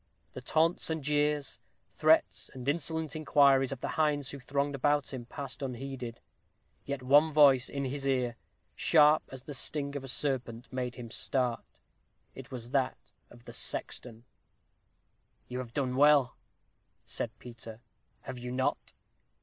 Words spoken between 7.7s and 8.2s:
his